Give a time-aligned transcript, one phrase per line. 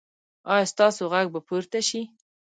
[0.53, 2.01] ایا ستاسو غږ به پورته شي؟